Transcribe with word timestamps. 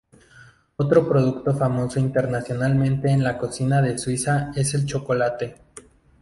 Otro 0.77 1.07
producto 1.07 1.53
famoso 1.53 1.99
internacionalmente 1.99 3.11
en 3.11 3.23
la 3.23 3.37
cocina 3.37 3.83
de 3.83 3.99
Suiza 3.99 4.51
es 4.55 4.73
el 4.73 4.87
chocolate. 4.87 5.57